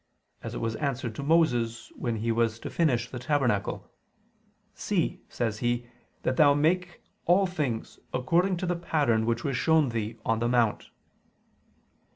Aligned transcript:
As 0.41 0.55
it 0.55 0.61
was 0.61 0.75
answered 0.77 1.13
to 1.13 1.21
Moses, 1.21 1.91
when 1.95 2.15
he 2.15 2.31
was 2.31 2.57
to 2.61 2.71
finish 2.71 3.07
the 3.07 3.19
tabernacle: 3.19 3.87
See, 4.73 5.21
says 5.29 5.59
He, 5.59 5.85
that 6.23 6.37
thou 6.37 6.55
make 6.55 7.03
all 7.27 7.45
things 7.45 7.99
according 8.11 8.57
to 8.57 8.65
the 8.65 8.75
pattern 8.75 9.27
which 9.27 9.43
was 9.43 9.55
shown 9.55 9.89
thee 9.89 10.17
on 10.25 10.39
the 10.39 10.49
mount." 10.49 10.89